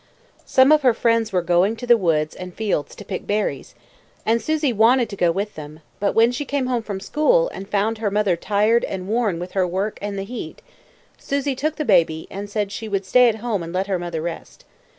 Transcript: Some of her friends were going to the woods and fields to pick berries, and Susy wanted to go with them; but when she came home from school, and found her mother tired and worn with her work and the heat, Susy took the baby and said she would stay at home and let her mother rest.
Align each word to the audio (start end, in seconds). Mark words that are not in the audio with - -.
Some 0.47 0.71
of 0.71 0.81
her 0.81 0.95
friends 0.95 1.31
were 1.31 1.43
going 1.43 1.75
to 1.75 1.85
the 1.85 1.95
woods 1.95 2.35
and 2.35 2.55
fields 2.55 2.95
to 2.95 3.05
pick 3.05 3.27
berries, 3.27 3.75
and 4.25 4.41
Susy 4.41 4.73
wanted 4.73 5.09
to 5.09 5.15
go 5.15 5.31
with 5.31 5.53
them; 5.53 5.81
but 5.99 6.15
when 6.15 6.31
she 6.31 6.43
came 6.43 6.65
home 6.65 6.81
from 6.81 6.99
school, 6.99 7.49
and 7.49 7.69
found 7.69 7.99
her 7.99 8.09
mother 8.09 8.35
tired 8.35 8.83
and 8.85 9.07
worn 9.07 9.37
with 9.37 9.51
her 9.51 9.67
work 9.67 9.99
and 10.01 10.17
the 10.17 10.23
heat, 10.23 10.63
Susy 11.19 11.53
took 11.53 11.75
the 11.75 11.85
baby 11.85 12.27
and 12.31 12.49
said 12.49 12.71
she 12.71 12.89
would 12.89 13.05
stay 13.05 13.29
at 13.29 13.35
home 13.45 13.61
and 13.61 13.73
let 13.73 13.85
her 13.85 13.99
mother 13.99 14.23
rest. 14.23 14.65